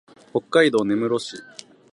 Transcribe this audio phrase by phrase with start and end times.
[0.33, 1.43] 北海道根室市